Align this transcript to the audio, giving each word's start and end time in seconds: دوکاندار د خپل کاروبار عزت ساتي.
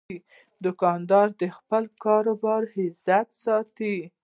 دوکاندار 0.63 1.27
د 1.41 1.43
خپل 1.57 1.83
کاروبار 2.03 2.61
عزت 2.79 3.27
ساتي. 3.43 3.95